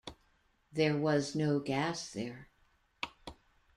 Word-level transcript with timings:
There 0.71 0.97
was 0.97 1.35
no 1.35 1.59
gas 1.59 2.09
there. 2.11 2.49